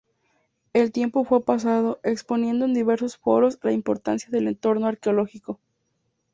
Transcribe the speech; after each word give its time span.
El 0.73 0.91
tiempo 0.91 1.25
fue 1.25 1.45
pasando, 1.45 1.99
exponiendo 2.01 2.65
en 2.65 2.73
diversos 2.73 3.17
foros, 3.17 3.59
la 3.61 3.71
importancia 3.71 4.29
del 4.31 4.47
entorno 4.47 4.87
arqueológico. 4.87 5.59